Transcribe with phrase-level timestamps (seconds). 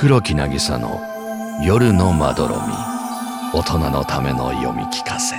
[0.00, 1.00] 黒木渚の
[1.60, 2.62] 夜のまどろみ
[3.52, 5.34] 大人のための読み聞かせ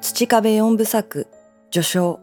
[0.00, 1.28] 土壁四部作
[1.70, 2.18] 序章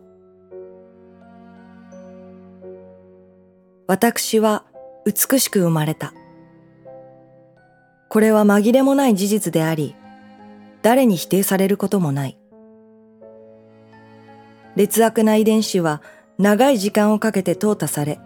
[3.88, 4.66] 私は
[5.06, 6.14] 美しく生まれた。
[8.10, 9.96] これは紛れもない事実であり、
[10.82, 12.38] 誰に否定されることもない。
[14.76, 16.02] 劣悪な遺伝子は
[16.38, 18.20] 長い時間をかけて淘汰され、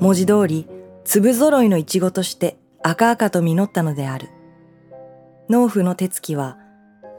[0.00, 0.66] 文字通り
[1.04, 4.28] 粒揃いのイチゴとして赤々と実ったのである。
[5.48, 6.58] 農夫の手つきは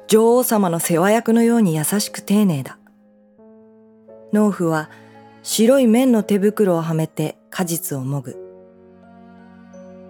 [0.07, 2.79] 女王様の世話役のように優しく丁寧だ。
[4.33, 4.89] 農夫は
[5.43, 8.35] 白い綿の手袋をはめて果実をもぐ。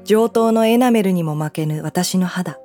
[0.06, 2.58] 上等のエナメルにも負けぬ私の肌。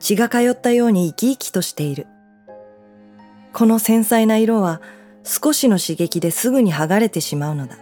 [0.00, 2.06] 血が通ったように生き生きとしている。
[3.54, 4.82] この繊細な色は
[5.22, 7.78] 少しの刺激ですぐに剥がれてしまうのだ。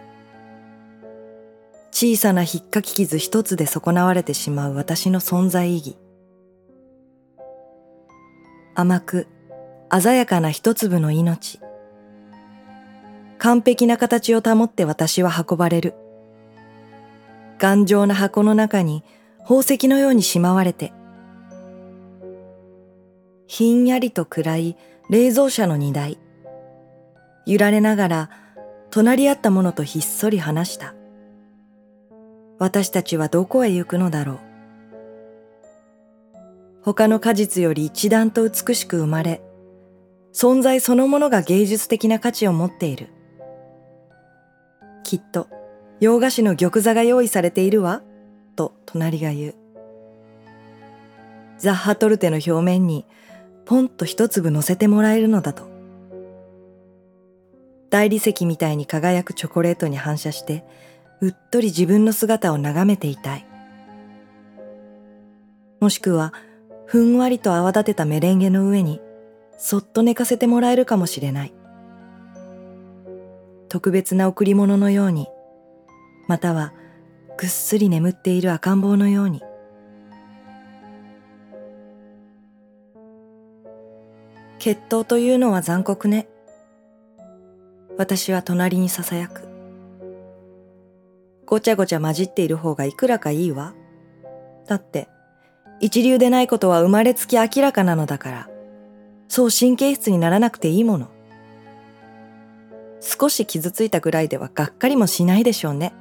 [1.91, 5.97] 小さな引っかき傷一つで損なわれてしまう私の存在意義。
[8.75, 9.27] 甘く
[9.91, 11.59] 鮮やかな一粒の命。
[13.39, 15.95] 完璧な形を保って私は運ばれる。
[17.57, 19.03] 頑丈な箱の中に
[19.39, 20.93] 宝石のようにしまわれて、
[23.47, 24.77] ひんやりと暗い
[25.09, 26.17] 冷蔵車の荷台。
[27.45, 28.29] 揺られながら
[28.89, 30.95] 隣り合ったものとひっそり話した。
[32.57, 34.39] 私たちはどこへ行くのだろう。
[36.83, 39.41] 他の果実より一段と美しく生まれ、
[40.33, 43.09] 存在そのものが芸術的な価値を持っている。
[45.03, 45.47] きっと、
[45.99, 48.01] 洋菓子の玉座が用意されているわ、
[48.55, 49.55] と隣が言う。
[51.57, 53.05] ザッハトルテの表面に
[53.65, 55.67] ポンと一粒乗せてもらえるのだと。
[57.89, 60.65] 大理石みたいに輝くチョコレートに反射して、
[61.21, 63.45] うっとり自分の姿を眺めていたい。
[65.79, 66.33] もしくは、
[66.85, 68.99] ふんわりと泡立てたメレンゲの上に、
[69.57, 71.53] そっと寝かせてもらえるかもしれない。
[73.69, 75.27] 特別な贈り物のように、
[76.27, 76.73] または
[77.37, 79.41] ぐっすり眠っている赤ん坊のように。
[84.63, 86.29] 決闘というのは残酷ね。
[87.97, 89.41] 私は隣に囁く。
[91.45, 93.73] ごちゃごちゃ混じっている方がいくらかいいわ。
[94.65, 95.09] だって、
[95.81, 98.49] 一流でないことは生まれつき明らかなのだから、
[99.27, 101.09] そう神経質にならなくていいもの。
[103.01, 105.93] 少し傷ついたぐらいではがっかりもしないでしょうね。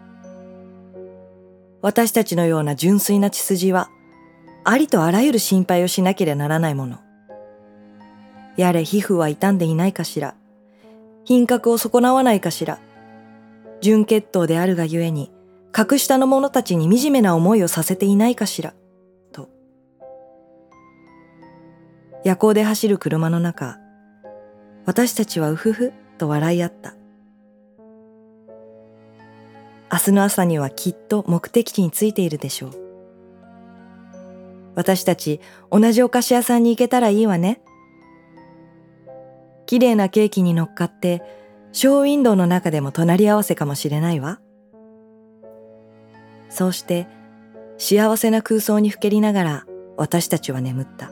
[1.81, 3.91] 私たちのような純粋な血筋は、
[4.63, 7.01] ありとあらゆる心配をしなければならないもの。
[8.57, 10.35] やれ皮膚は傷んでいないかしら。
[11.25, 12.79] 品格を損なわないかしら。
[13.81, 15.33] 純血統であるがゆえに、
[15.73, 18.75] 格下の者たちに惨めな思いをさせていないかしら。
[19.33, 19.49] と。
[22.25, 23.79] 夜行で走る車の中、
[24.85, 26.95] 私たちはうふふと笑い合った。
[29.91, 32.71] 明日の朝にはきっと目的地に着いているでしょう。
[34.75, 35.41] 私たち
[35.71, 37.61] 同じお菓子屋さんに行けたらいいわね。
[39.73, 41.23] 綺麗なケーキに乗っかって、
[41.73, 44.39] ショーウィンドウの中でも隣り合わせかもしれないわ。
[46.51, 47.09] そうして、
[47.79, 49.67] 幸せな空想にふけりながら
[49.97, 51.07] 私たちは眠った。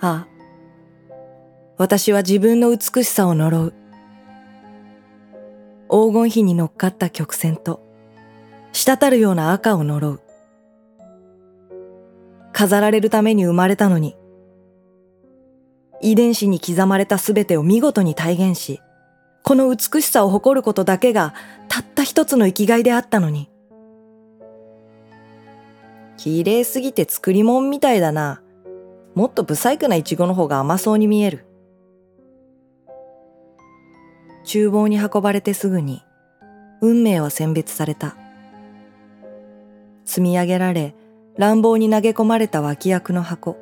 [0.00, 0.26] ああ、
[1.76, 3.74] 私は自分の美しさを呪う。
[5.90, 7.82] 黄金比に乗っかった曲線と、
[8.72, 10.20] 滴るような赤を呪う。
[12.54, 14.16] 飾られるために生まれたのに、
[16.02, 18.80] 遺伝子に刻まれた全てを見事に体現し、
[19.42, 21.34] この美しさを誇ることだけが
[21.68, 23.50] たった一つの生きがいであったのに。
[26.16, 28.42] 綺麗すぎて作り物みたいだな。
[29.14, 31.46] もっと不細工なイチゴの方が甘そうに見える。
[34.44, 36.02] 厨房に運ばれてすぐに、
[36.80, 38.16] 運命は選別された。
[40.04, 40.94] 積み上げられ、
[41.36, 43.56] 乱暴に投げ込まれた脇役の箱。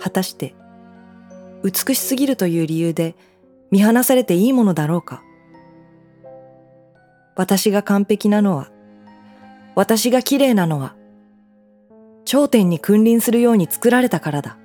[0.00, 0.54] 果たして
[1.62, 3.14] 美しすぎるという理由で
[3.70, 5.22] 見放されていいものだろうか？
[7.36, 8.70] 私が完璧なのは
[9.74, 10.96] 私が綺麗なのは
[12.24, 14.56] 頂点に君臨するように作られたからだ。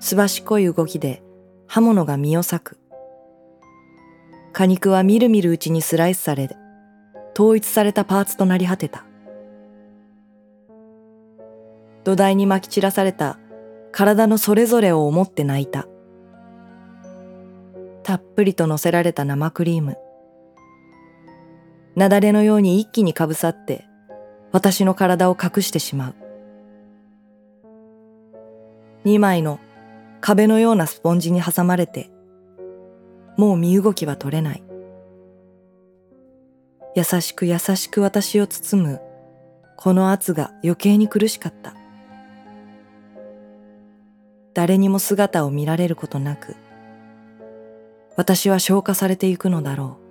[0.00, 1.22] すばしこい動きで
[1.66, 2.78] 刃物が身を裂く。
[4.52, 6.54] 果肉はみるみるうちにスライスされ
[7.34, 9.04] 統一されたパーツとなり果てた。
[12.04, 13.38] 土台に撒き散らされた
[13.92, 15.86] 体のそれぞれを思って泣いた。
[18.02, 19.96] たっぷりと乗せられた生クリーム。
[21.96, 23.86] 雪崩のように一気にかぶさって
[24.52, 26.14] 私の体を隠してしまう。
[29.04, 29.58] 二枚の
[30.20, 32.10] 壁のようなスポンジに挟まれて、
[33.36, 34.62] もう身動きは取れない。
[36.96, 39.00] 優しく優しく私を包む、
[39.76, 41.74] この圧が余計に苦しかった。
[44.54, 46.56] 誰にも姿を見られることなく、
[48.16, 50.03] 私は消化されていくのだろう。